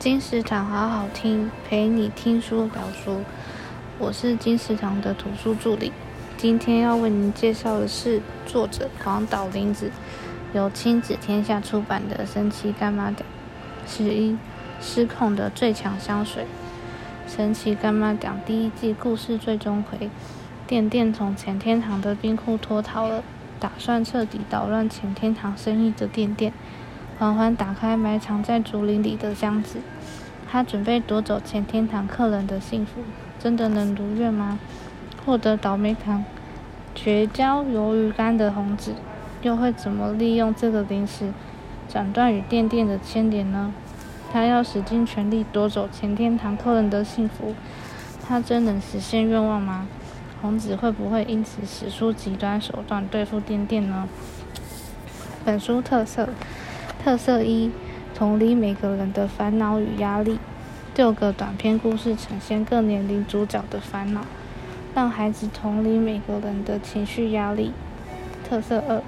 [0.00, 3.20] 金石堂好好听，陪你听书聊书。
[3.98, 5.92] 我是金石堂的图书助理，
[6.38, 9.90] 今天要为您介绍的是作者广岛林子，
[10.54, 13.16] 由亲子天下出版的《神奇柑仔店》
[13.86, 14.38] 十一
[14.80, 16.44] 失控的最强香水。
[17.30, 20.08] 《神奇柑仔店》第一季故事最终回，
[20.66, 23.22] 店店从前天堂的冰库脱逃了，
[23.58, 26.54] 打算彻底捣乱前天堂生意的店店。
[27.20, 29.80] 缓缓打开埋藏在竹林里的箱子，
[30.50, 33.02] 他准备夺走前天堂客人的幸福，
[33.38, 34.58] 真的能如愿吗？
[35.26, 36.24] 获得倒霉糖、
[36.94, 38.94] 绝交鱿鱼干的红子，
[39.42, 41.34] 又会怎么利用这个零食，
[41.86, 43.74] 斩断与店店的牵连呢？
[44.32, 47.54] 他要使尽全力夺走前天堂客人的幸福，
[48.26, 49.86] 他真能实现愿望吗？
[50.40, 54.08] 红子会不会因此使出极端手段对付店店呢？
[55.44, 56.30] 本书特色。
[57.02, 57.70] 特色一：
[58.14, 60.38] 同理每个人的烦恼与压力。
[60.94, 64.20] 六个短篇故事呈现各年龄主角的烦恼，
[64.94, 67.72] 让孩子同理每个人的情绪压力。
[68.46, 69.02] 特色二：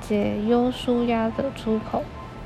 [0.00, 2.04] 解忧舒压的出口。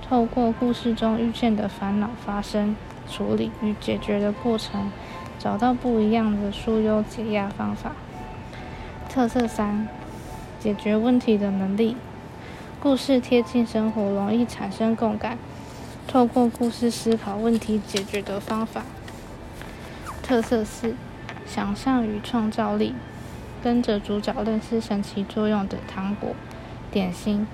[0.08, 2.74] 透过故事中遇见的烦恼发生、
[3.06, 4.90] 处理与解决的过程，
[5.38, 7.92] 找到不一样的纾忧解压方法。
[9.10, 9.86] 特色三：
[10.58, 11.96] 解决问题的能力。
[12.84, 15.38] 故事贴近生活，容易产生共感。
[16.06, 18.82] 透过故事思考问题解决的方法。
[20.22, 20.94] 特色四：
[21.46, 22.94] 想象与创造力。
[23.62, 26.36] 跟着主角认识神奇作用的糖果、
[26.90, 27.46] 点心。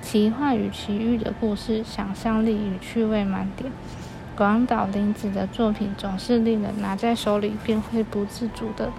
[0.00, 3.72] 奇幻与奇遇的故事，想象力与趣味满点。
[4.36, 8.92] 广岛铃子的作品总是令人拿在手里便会不自主的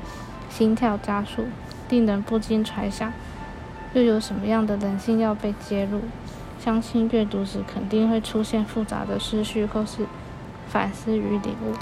[0.49, 1.45] 心跳加速，
[1.87, 3.13] 令人不禁揣想。
[3.93, 6.01] 又有什么样的人性要被揭露？
[6.59, 10.05] 相信阅读时肯定会出现复杂的思绪或是
[10.67, 11.73] 反思与领悟。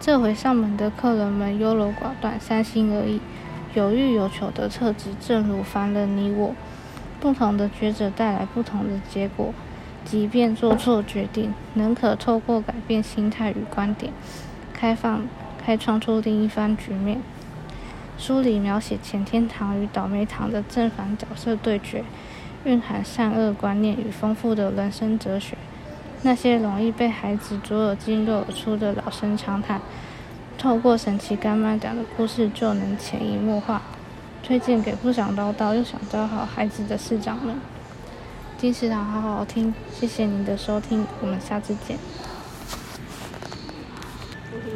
[0.00, 3.20] 这回上门的客人们优柔寡断、三心二意、
[3.74, 6.54] 有欲有求的特质，正如凡人你我。
[7.20, 9.52] 不同的抉择带来不同的结果，
[10.06, 14.10] 即便做错决定，仍可透过改变心态与观点，
[14.72, 15.26] 开放、
[15.62, 17.20] 开创出另一番局面。
[18.20, 22.04] 书里描写钱天堂与倒霉堂的正反角色对决，
[22.64, 25.56] 蕴含善恶观念与丰富的人生哲学。
[26.20, 29.80] 那些容易被孩子左耳进右耳出的老生常谈，
[30.58, 33.80] 透过神奇干妈讲的故事就能潜移默化。
[34.42, 37.58] 推荐给不想唠叨又想教好孩子的师长们。
[38.58, 41.96] 金石堂好好听，谢谢您的收听，我们下次见。